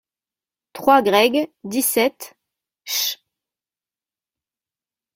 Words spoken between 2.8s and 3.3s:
ch.